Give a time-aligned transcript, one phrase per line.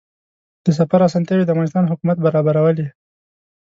[0.63, 2.87] د سفر اسانتیاوې د افغانستان حکومت برابرولې.